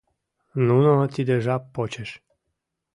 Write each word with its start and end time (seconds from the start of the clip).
Нуно 0.67 0.91
тиде 1.13 1.35
жап 1.45 1.63
почеш 1.73 2.09